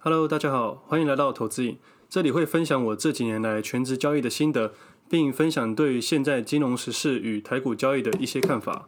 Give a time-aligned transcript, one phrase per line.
[0.00, 1.76] Hello，大家好，欢迎来到投资影。
[2.08, 4.72] 这里会分享我这几年来全职交易的心得，
[5.10, 8.86] 并分享对于现在金融时事与台股交易的一些看法。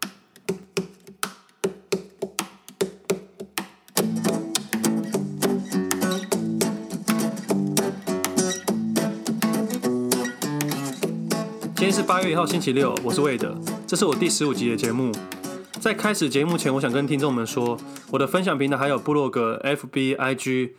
[11.74, 15.10] 今天是八月一号，星期六，我是魏德，这是我第十五集的节目。
[15.80, 17.76] 在开始节目前，我想跟听众们说，
[18.12, 20.70] 我的分享平台还有部落格、FB、IG。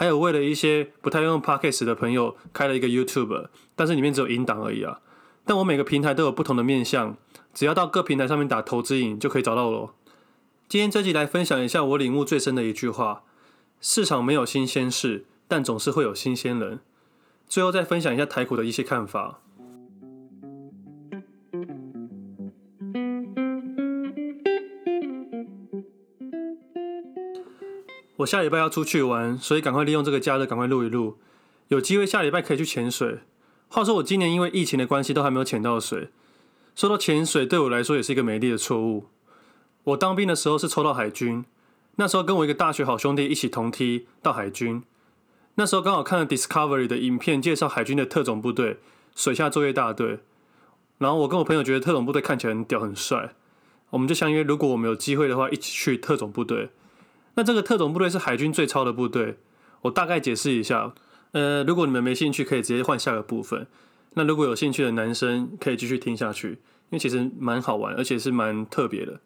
[0.00, 5.02] 还有为了一些不太用 Podcast 的朋友开了一个 YouTube，但是里面只有音档而已啊。
[5.44, 7.18] 但我每个平台都有不同的面向，
[7.52, 9.94] 只要到各平台上面打投资影就可以找到我。
[10.66, 13.24] 今天这集来分享一下我领悟最深的一句话：
[13.82, 16.80] 市场没有新鲜事，但总是会有新鲜人。
[17.46, 19.40] 最后再分享一下台股的一些看法。
[28.20, 31.16] 我下礼拜要出去玩，所以赶快利用这个假日赶快录一录。
[31.68, 33.20] 有机会下礼拜可以去潜水。
[33.68, 36.10] 话说我今年因为疫情的关系都还没有潜到水。
[36.74, 39.06] 说到潜水，对我来说也是一个美丽的错误。
[39.84, 41.44] 我当兵的时候是抽到海军，
[41.96, 44.82] 那时候跟我一个大学好兄弟一起同梯到海军。
[45.54, 48.80] 那时候刚好看了 Discovery 的影片，介绍海军的特种部队——
[49.16, 50.18] 水下作业大队。
[50.98, 53.34] 然后我跟我朋友觉得特种部队看起来很屌很帅，
[53.90, 56.68] 我们就相约，如果我们有机会的话，一起去特种部队。
[57.34, 59.38] 那这个特种部队是海军最超的部队，
[59.82, 60.92] 我大概解释一下。
[61.32, 63.66] 呃，如果你们没兴趣，可以直接换下个部分。
[64.14, 66.58] 那如果有兴趣的男生，可以继续听下去，因
[66.90, 69.20] 为其实蛮好玩，而且是蛮特别的。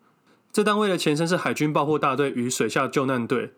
[0.53, 3.55] 这单位的前身是海军爆破大队与水下救难队。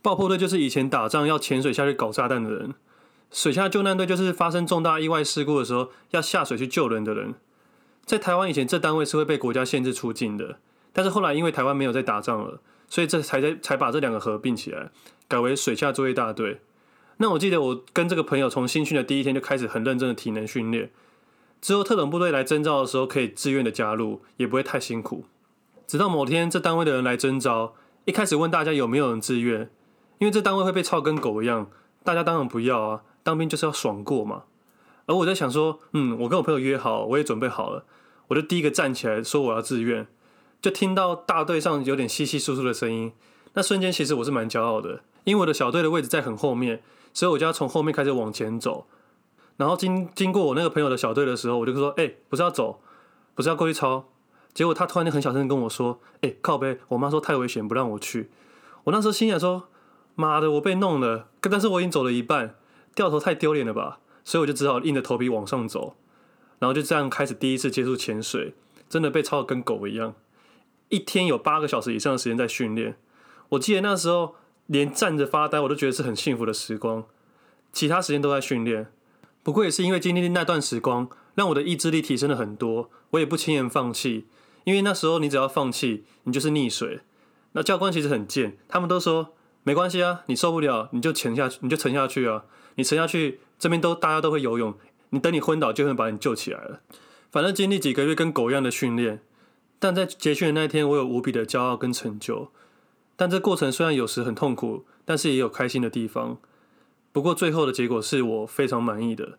[0.00, 2.72] 爆破队就是以前打仗要潜水下去搞炸弹的人，
[3.32, 7.34] 水下救难队就是发生重大意外事故的时候要下水去救人的人。
[8.06, 10.60] 在台湾以前，这单位是会被国家限制出境的，
[10.92, 12.60] 但是后来因为台湾没有在打仗了。
[12.88, 14.90] 所以这才在才把这两个合并起来，
[15.28, 16.60] 改为水下作业大队。
[17.18, 20.90] 那我记得我跟这个朋友从新训的第一天就开始很认真的体能训练，
[21.60, 25.24] 之后特种部队来征召的时候可以自愿的加入，也不会太辛苦。
[25.86, 27.74] 直到某天这单位的人来征召，
[28.04, 29.68] 一开始问大家有没有人自愿，
[30.18, 31.70] 因为这单位会被操跟狗一样，
[32.04, 34.44] 大家当然不要啊，当兵就是要爽过嘛。
[35.06, 37.84] 而我在想说，嗯，我跟我朋友约好，我也准备好了，
[38.28, 40.06] 我就第一个站起来说我要自愿。
[40.60, 43.12] 就听到大队上有点窸窸窣窣的声音，
[43.54, 46.82] 那瞬间其实我是蛮骄傲的，因为我的小队的位置在很后面，
[47.12, 48.86] 所以我就要从后面开始往前走。
[49.56, 52.80] 然后经经过我那个朋友的小队的时候，我就说：“哎、不是要走，
[53.34, 54.08] 不是要过去抄。”
[54.54, 58.30] 结果他突然间很小声跟我说：“哎、靠背，我妈说太危险，不让我去。”
[58.84, 59.68] 我那时候心想说
[60.14, 62.56] ：“妈的，我被弄了。”但是我已经走了一半，
[62.94, 65.96] 掉头太丢脸了吧，所以我就只好硬着头皮往上走。
[66.58, 68.54] 然后就这样开始第一次接触潜水，
[68.88, 70.14] 真的被抄得跟狗一样。
[70.88, 72.96] 一天有八个小时以上的时间在训练，
[73.50, 77.04] 我记得那时候连站着发呆我都觉得是很幸福的时光，
[77.72, 78.86] 其他时间都在训练。
[79.42, 84.26] 不过也是因为经历那段时光，让我的意志力提升了很多，我也不轻言放弃。
[84.64, 87.00] 因为那时候你只要放弃，你就是溺水。
[87.52, 92.44] 那教官其实很贱，他们都说没关系啊，你受不了你就潜下去，你就沉下去啊，
[92.74, 94.74] 你沉下去这边都大家都会游泳，
[95.10, 96.80] 你等你昏倒就会把你救起来了。
[97.30, 99.22] 反正经历几个月跟狗一样的训练。
[99.78, 102.50] 但在结训的那一天，我有无比的骄傲跟成就。
[103.16, 106.38] 但这过程虽然有时很痛苦，但是也有开心的地方。
[107.12, 109.38] 不过最后的结果是我非常满意的。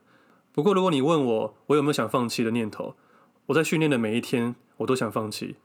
[0.52, 2.96] 不过如果你问我，我有没有想放弃的念头？
[3.48, 5.56] 我在训练的每一天，我都想放弃，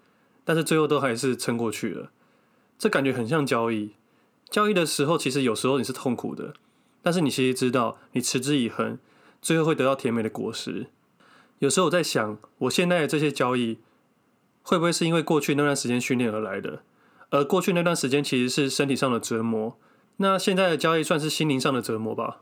[0.45, 2.11] 但是最后都还是撑过去了。
[2.79, 3.95] 这感觉很像交易。
[4.49, 6.55] 交易的时候，其实有时候你是痛苦的，
[7.03, 8.99] 但是你其实知道，你持之以恒，
[9.43, 10.87] 最后会得到甜美的果实。
[11.59, 13.79] 有时候我在想，我现在的这些交易。
[14.65, 16.83] 会不会是因为过去那段时间训练而来的？
[17.31, 19.79] 而过去那段时间其实是身体上的折磨，
[20.17, 22.41] 那现在的交易算是心灵上的折磨吧。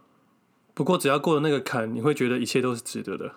[0.72, 3.32] 不过只要过了那个坎，你会觉得一切都是值得的。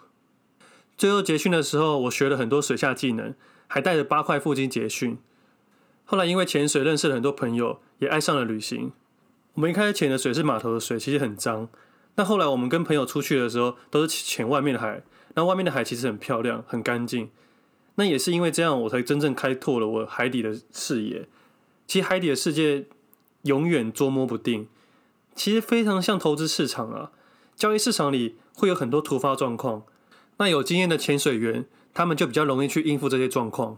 [0.95, 3.33] 最后结训的时候，我学了很多水下技能，
[3.67, 5.17] 还带着八块腹肌结训。
[6.05, 8.91] 后来因为潜水认识了很多朋友，也爱上了旅行。
[9.55, 11.67] 我们一开始潜的水是码头的水，其实很脏。
[12.13, 15.03] 但后来我们跟朋友出去的时候，都是潜外面的海，
[15.33, 17.29] 那外面的海其实很漂亮，很干净。
[17.95, 21.27] 那也是因为这样，我才真正开拓了我海底的视野。
[21.87, 22.85] 其实海底的世界
[23.43, 24.67] 永远捉摸不定，
[25.35, 27.11] 其实非常像投资市场啊。
[27.55, 29.83] 交易市场里会有很多突发状况，
[30.37, 33.77] 那有经验的潜水员，他们就比较容易去应付这些状况。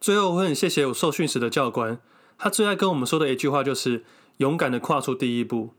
[0.00, 1.98] 最后，我很谢谢我受训时的教官，
[2.38, 4.04] 他最爱跟我们说的一句话就是
[4.38, 5.70] “勇敢的跨出第一步”。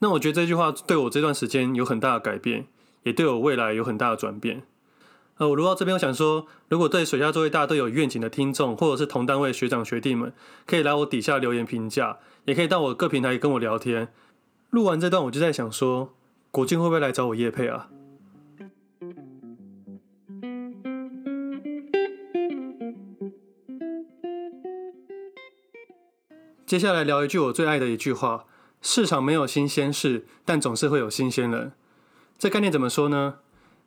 [0.00, 2.66] 那我觉得这句话对我这段时间有很大的改变，
[3.02, 4.62] 也对我未来有很大的转变。
[5.38, 10.32] 呃，我录到这边，我想说，如果对水下作业大队有愿景的听众，或者是同单位学长学弟们，
[10.66, 14.08] 可以来我底下留言评价，也可以到我各平台跟我聊天。
[14.70, 16.12] 录完这段，我就在想说，
[16.50, 17.88] 国军会不会来找我业配啊？
[26.66, 28.44] 接下来聊一句我最爱的一句话：
[28.82, 31.72] 市场没有新鲜事，但总是会有新鲜人。
[32.36, 33.36] 这概念怎么说呢？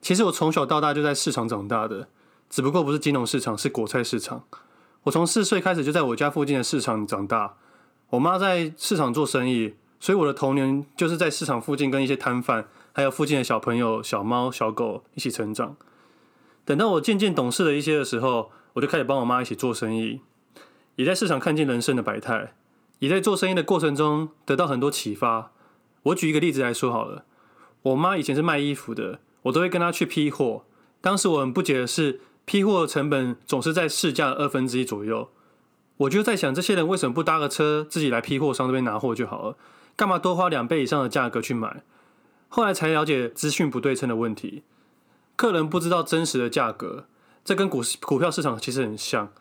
[0.02, 2.08] 其实我从小到大就在市场长大的，
[2.50, 4.44] 只不过不是金融市场，是果菜市场。
[5.04, 7.56] 我从四岁开始就在我家附近的市场长大。
[8.10, 15.78] 我妈在市场做生意，所以我的童年就是在市场附近跟一些摊贩，还有附近的小朋友、小猫、小狗一起成长。
[16.66, 20.22] 等到我渐渐懂事了一些的时候，我就开始帮我妈一起做生意，
[20.96, 22.54] 也在市场看见人生的百态。
[23.00, 25.52] 也在做生意的过程中得到很多启发。
[26.04, 27.26] 我举一个例子来说好了，
[27.82, 30.64] 我妈以前是卖衣服的，我都会跟他去批货。
[31.00, 35.30] 当时我很不解的是，批货的成本总是在市价的二分之一左右。
[35.98, 39.58] 我就在想，这些人为什么不搭个车自己来批货商这边拿货就好了？
[39.96, 41.84] 干嘛多花两倍以上的价格去买？
[42.50, 44.64] 后来才了解资讯不对称的问题，
[45.36, 47.06] 客人不知道真实的价格，
[47.46, 49.32] 这跟股市股票市场其实很像。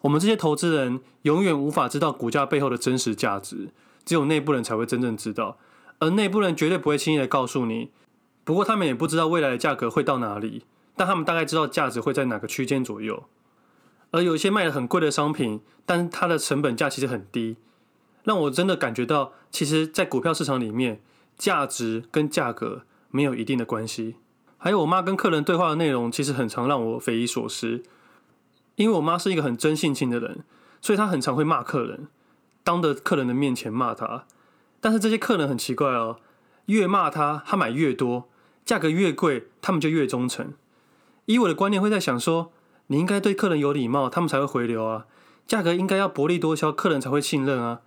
[0.00, 3.68] 我们这些投资人永远无法知道股价背后的真实价值，
[4.04, 5.58] 只有内部人才会真正知道，
[6.00, 7.90] 而内部人绝对不会轻易的告诉你。
[8.44, 10.64] 不过他们也不知道未来的价格会到哪里，
[10.96, 13.24] 但他们大概知道价值会在哪个区间左右。
[14.12, 17.56] 而有一些卖的很贵的商品，但是它的成本价其实很低，
[18.24, 21.00] 让我真的感觉到，其实，在股票市场里面，
[21.38, 24.16] 价值跟价格没有一定的关系。
[24.58, 27.82] 还有我妈跟客人对话的内容，其实很常让我匪夷所思。
[28.74, 30.44] 因为我妈是一个很真性情的人，
[30.80, 32.08] 所以她很常会骂客人，
[32.64, 34.24] 当着客人的面前骂他。
[34.80, 36.18] 但是这些客人很奇怪哦，
[36.70, 38.28] 越骂他，他买越多，
[38.64, 40.54] 价格越贵，他们就越忠诚。
[41.26, 42.52] 以我的观念会在想说，
[42.86, 45.06] 你应该对客人有礼貌，他们才会回流啊。
[45.46, 47.80] 价格应该要薄利多销，客人才会信任啊。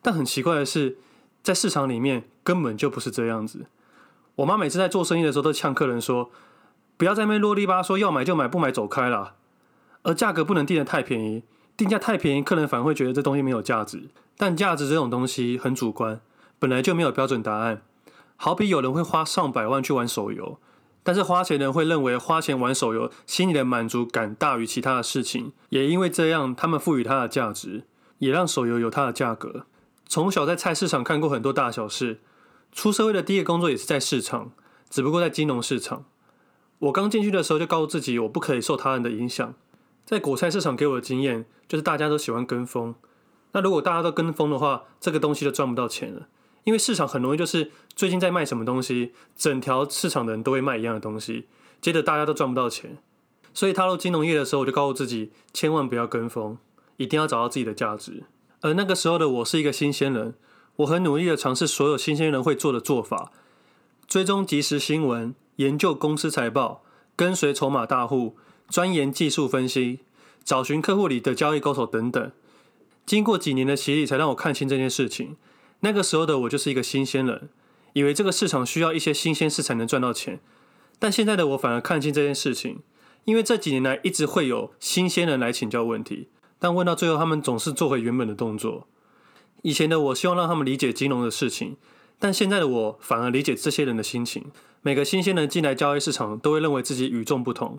[0.00, 0.96] 但很奇怪的是，
[1.42, 3.66] 在市场里面根本就不是这样子。
[4.36, 6.30] 我妈每次在做生意的时候都呛客人说
[6.96, 9.34] ：“不要在那边啰里吧嗦，要买就买，不买走开啦。”
[10.02, 11.42] 而价格不能定得太便宜，
[11.76, 14.08] 定价太便宜，客人反而会觉得这东西没有价值。
[14.36, 16.20] 但价值这种东西很主观，
[16.58, 17.82] 本来就没有标准答案。
[18.36, 20.58] 好比有人会花上百万去玩手游，
[21.02, 27.84] 但是花钱人会认为花钱玩手游心里的满足感大于其他的事情，也因为这样，他们赋予它的价值，
[28.18, 29.66] 也让手游有它的价格。
[30.06, 32.20] 从小在菜市场看过很多大小事，
[32.72, 34.52] 出社会的第一个工作也是在市场，
[34.90, 36.04] 只不过在金融市场。
[36.80, 39.54] 我刚进去的时候就告诉自己，我不可以受他人的影响。
[40.04, 42.94] 在果菜市场给我的经验就是，大家都喜欢跟风。
[43.52, 46.28] 那如果大家都跟风的话，这个东西就赚不到钱了。
[46.64, 51.46] 因为市场很容易就是最近在卖什么东西，整条市场的人都会卖一样的东西，
[51.80, 52.98] 接着大家都赚不到钱。
[53.52, 56.58] 所以踏入金融业的时候，我就告诉自己，千万不要跟风，
[56.96, 58.24] 一定要找到自己的价值。
[58.60, 60.34] 而那个时候的我是一个新鲜人，
[60.76, 63.30] 我很努力的尝试所有新鲜人会做的做法，
[64.08, 66.82] 追踪即时新闻，研究公司财报，
[67.14, 68.36] 跟随筹码大户。
[68.66, 70.00] 钻研技术分析，
[70.42, 72.32] 找寻客户里的交易高手等等。
[73.04, 75.36] 经过几年的洗礼，才让我看清这件事情。
[75.80, 77.48] 那个时候的我就是一个新鲜人，
[77.92, 80.40] 以为这个市场需要一些新鲜事才能赚到钱。
[80.98, 82.80] 但现在的我反而看清这件事情，
[83.24, 86.28] 因为这几年来一直会有新鲜人来请教问题，
[86.58, 88.86] 但问到最后，他们总是做回原本的动作。
[89.62, 91.76] 以前的我希望让他们理解金融的事情，
[92.18, 94.46] 但现在的我反而理解这些人的心情。
[94.82, 97.78] 每个新鲜人进来交易市场，都会认为自己与众不同。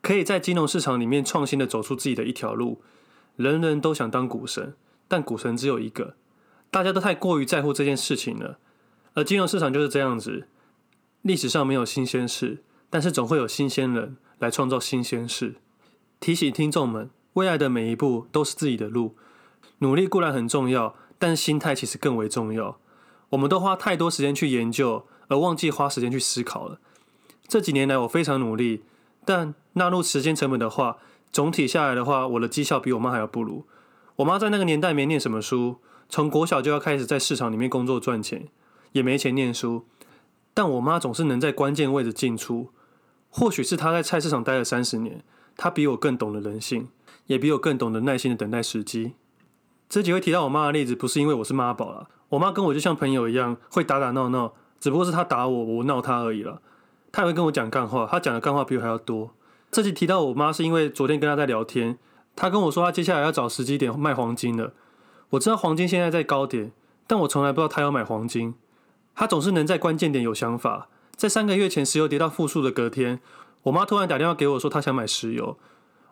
[0.00, 2.80] 可以在金融市场里面创新的走出自己的一条路。
[3.36, 4.74] 人人都想当股神，
[5.08, 6.14] 但股神只有一个。
[6.76, 8.58] 大家都太过于在乎这件事情了。
[9.14, 10.46] 而金融市场就是这样子，
[11.22, 15.54] 历史上没有新鲜事，但是总会有新鲜人来创造新鲜事。
[16.20, 19.16] 提醒听众们，未来的每一步都是自己的路。
[19.78, 22.78] 努力固然很重要，但心态其实更为重要。
[23.30, 26.78] 我们都花太多时间去研究，而忘记花时间去思考了。
[27.48, 28.82] 这几年来，我非常努力。
[29.24, 30.98] 但纳入时间成本的话，
[31.32, 33.64] 总体下来的话，我的绩效比我妈还要不如。
[34.16, 38.48] 我妈在那个年代没念什么书，从国小就要开始在市场里面工作赚钱，
[38.92, 39.84] 也没钱念书。
[40.54, 42.70] 但我妈总是能在关键位置进出。
[43.28, 45.22] 或许是她在菜市场待了三十年，
[45.56, 46.88] 她比我更懂得人性，
[47.26, 49.12] 也比我更懂得耐心的等待时机。
[49.88, 56.62] 这几位提到我妈的例子，不是因为我是妈宝啦，我妈跟我就像朋友一样，会打打闹闹，只不过是她打我，我闹她而已了。
[57.12, 59.32] 她也会跟我讲干话，她讲的干话比我还要多。
[59.70, 61.98] 这集提到我妈，是因为昨天跟她在聊天，
[62.34, 64.72] 她跟我说她接下来要找时机点卖黄金了。
[65.30, 66.72] 我知道黄金现在在高点，
[67.06, 68.54] 但我从来不知道他要买黄金。
[69.14, 70.88] 他总是能在关键点有想法。
[71.16, 73.20] 在三个月前石油跌到负数的隔天，
[73.62, 75.58] 我妈突然打电话给我说她想买石油。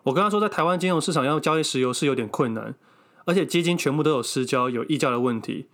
[0.03, 2.75] 我跟她说，在台湾金融市场要交易石油是有点困难，
[3.25, 5.67] 而且基金全部都有失交、有溢价的问题。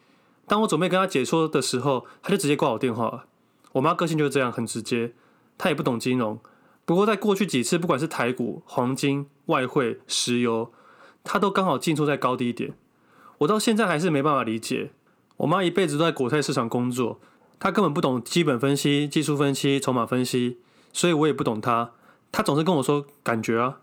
[0.48, 3.26] 当我准备跟她解说的时候，她就直接挂我电话。
[3.72, 5.14] 我妈个性就是这样，很直接，
[5.58, 6.38] 她也不懂金融。
[6.84, 10.74] 不过在过去几次，不管是台股、黄金、外汇、石油，
[11.24, 12.74] 她都刚好进出在高低点。
[13.42, 14.92] 我到现在还是没办法理解。
[15.38, 17.20] 我妈一辈子都在国泰市场工作，
[17.60, 20.60] 她根本不懂基本分析、技术分析、筹码分析，
[20.94, 21.92] 所以我也不懂她。
[22.32, 23.80] 她总是跟我说感觉啊。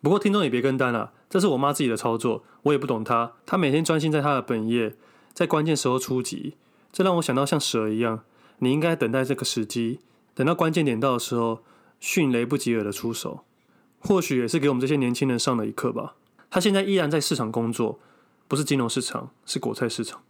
[0.00, 3.32] 不过听众也别跟单了，这是我妈自己的操作，我也不懂她。
[3.44, 4.94] 她每天专心在她的本业，
[5.32, 6.54] 在关键时候出击，
[6.92, 8.20] 这让我想到像蛇一样。
[8.58, 9.98] 你应该等待这个时机，
[10.34, 11.64] 等到关键点到的时候，
[11.98, 13.40] 迅雷不及耳的出手。
[13.98, 16.14] 或许也是给我们这些年轻人上了一课吧。
[16.48, 17.98] 她现在依然在市场工作，
[18.46, 20.22] 不是金融市场，是国菜市场。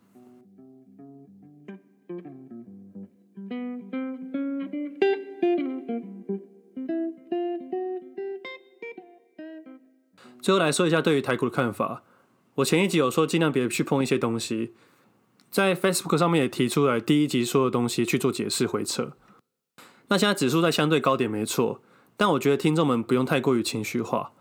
[10.40, 12.02] 最后来说一下对于台股的看法。
[12.56, 14.74] 我前一集有说尽量别去碰一些东西。
[15.50, 19.12] 在 Facebook 上面也提出来，第一集说的东西去做解释回撤。
[20.08, 21.80] 那现在指数在相对高点没错，
[22.16, 24.32] 但我觉得听众们不用太过于情绪化。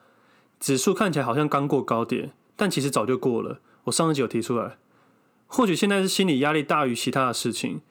[0.59, 3.59] 指数看起来好像刚过高点，但其实早就过了。
[3.85, 4.77] 我上一集有提出来，
[5.47, 7.81] 或许现在是心理压力大于其他的事情。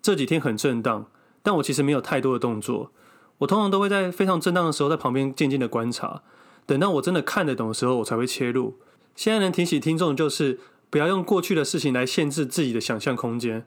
[0.00, 1.06] 这几天很震荡，
[1.42, 2.92] 但我其实没有太多的动作。
[3.38, 6.22] 我通常都会在非常震荡的时候，在旁边静静的观察，
[6.66, 8.78] 等到我真的看得懂的时候，我才会切入。
[9.14, 10.60] 现在能提醒听众就是。
[10.92, 13.64] 不要用过去的事情来限制自己的想象空间。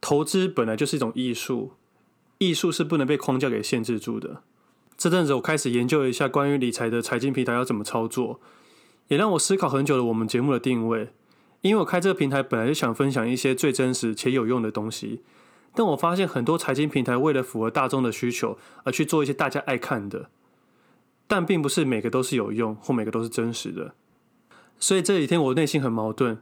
[0.00, 1.74] 投资本来就是一种艺术，
[2.38, 4.42] 艺术是不能被框架给限制住的。
[4.98, 8.40] 这阵子我开始研究一下关于理财的财经平台要怎么操作，
[9.08, 11.12] 也让我思考很久了我们节目的定位。
[11.60, 15.22] 因为我开这个平台本来就想分享一些最真实且有用的东西，
[15.74, 20.28] 但我发现很多财经平台为了符合大众的需求而去做一些大家爱看的，
[21.28, 23.94] 但并不是每个都是有用或每个都是真实的。
[24.80, 26.38] 所以这几天我内心很矛盾，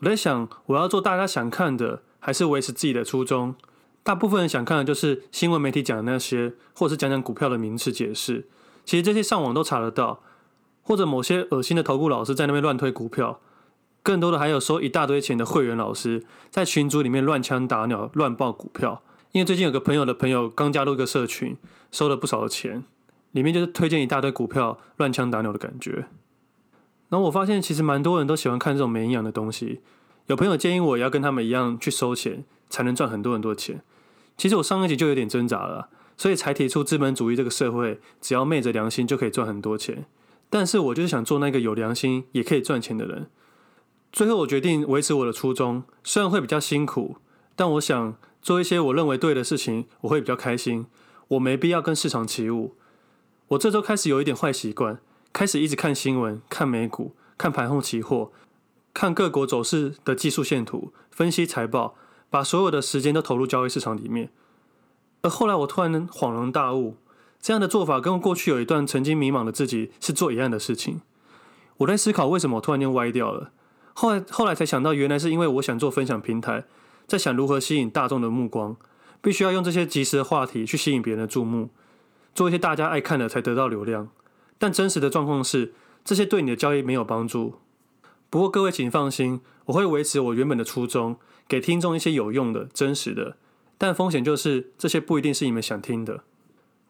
[0.00, 3.54] 我在想，我要做大家想看的，还是维持自己的初衷？
[4.02, 8.48] 大部分人想看的就是新闻媒体讲的那些，或者是讲讲股票的名词解释。
[8.84, 10.22] 其实这些上网都查得到，
[10.86, 13.40] 或者某些恶心的投顾老师在那边乱推股票，
[14.04, 19.02] 更多的还有收一大堆钱的会员老师在群组里面乱枪打鸟、乱报股票。
[19.32, 21.56] 因为最近有个朋友的朋友刚加入一个社群，
[21.90, 22.84] 收了不少的钱，
[23.32, 26.06] 里面就是推荐一大堆股票，乱枪打鸟的感觉。
[27.08, 29.80] 然后我发现，其实蛮多人都喜欢看这种没营养的东西。
[30.28, 33.82] 有朋友建议我也要跟他们一样去收钱，才能赚很多很多钱。
[34.36, 40.06] 其实我上一集就有点挣扎了，所以才提出资本主义这个社会，只要昧着良心就可以赚很多钱。
[40.48, 43.28] 但是我就是想做那个有良心也可以赚钱的人。
[44.12, 47.16] 最后我决定维持我的初衷，虽然会比较辛苦，
[47.54, 50.86] 但我想做一些我认为对的事情，我会比较开心。
[51.28, 52.74] 我没必要跟市场起舞。
[53.48, 55.00] 我这周开始有一点坏习惯。
[55.32, 58.32] 开始一直看新闻、看美股、看盘后期货、
[58.94, 61.94] 看各国走势的技术线图、分析财报，
[62.30, 64.30] 把所有的时间都投入交易市场里面。
[65.20, 66.96] 而后来我突然恍然大悟，
[67.46, 71.00] 这样的做法跟过去有一段曾经迷茫的自己是做一样的事情。
[71.76, 73.52] 我在思考为什么我突然间歪掉了。
[73.94, 76.64] 后来后来才想到，原来是因为我想做分享平台，
[77.06, 78.76] 在想如何吸引大众的目光，
[79.22, 81.70] 必须要用这些及时的话题去吸引别人的注目，
[82.34, 84.08] 做一些大家爱看的，才得到流量。
[84.58, 85.72] 但真实的状况是，
[86.04, 87.60] 这些对你的交易没有帮助。
[88.28, 93.36] 不过各位请放心，我会维持我原本的初衷，给听众一些有用的、真实的。
[93.78, 96.24] 但风险就是，这些不一定是你们想听的。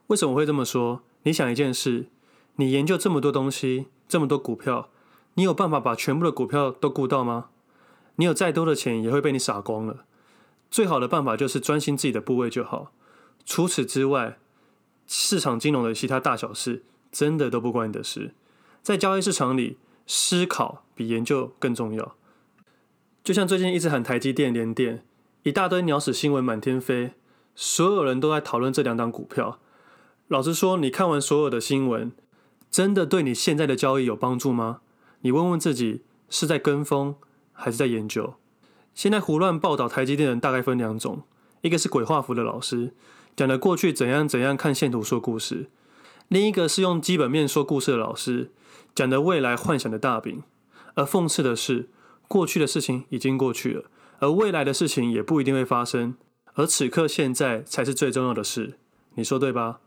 [0.08, 1.02] 为什么会这么说？
[1.22, 2.06] 你想一件事，
[2.56, 4.90] 你研究这么多东西，这么多股票，
[5.34, 7.50] 你有办法把全部的股票都顾到吗？
[8.16, 10.04] 你有再多的钱，也会被你傻光了。
[10.70, 12.92] 最好的办法就是专心自己的部位就好。
[13.44, 14.38] 除此之外，
[15.06, 16.82] 市场金融的其他大小事。
[17.12, 18.34] 真的都不关你的事，
[18.82, 22.14] 在交易市场里，思考比研究更重要。
[23.25, 25.02] 就像最近一直喊台积电、联电，
[25.42, 27.12] 一大堆鸟屎新闻满天飞，
[27.54, 29.58] 所有人都在讨论这两档股票。
[30.28, 32.11] 老实说，你看完所有的新闻，
[32.68, 34.80] 真的对你现在的交易有帮助吗？
[35.21, 37.14] 你问问自己，是在跟风
[37.52, 38.35] 还是在研究？
[38.92, 41.23] 现在胡乱报道台积电的人大概分两种，
[41.61, 42.92] 一个是鬼画符的老师，
[43.37, 45.71] 讲的过去怎样怎样看线图说故事。
[46.26, 48.50] 另一个是用基本面说故事的老师，
[48.97, 50.42] 讲的未来幻想的大饼，
[50.95, 51.88] 而讽刺的是，
[52.26, 53.85] 过去的事情已经过去了，
[54.18, 56.16] 而未来的事情也不一定会发生，
[56.54, 58.78] 而此刻现在才是最重要的事，
[59.14, 59.78] 你说对吧？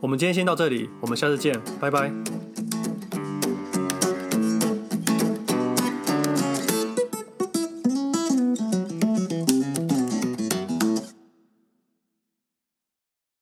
[0.00, 2.10] 我们今天先到这里，我们下次见，拜拜。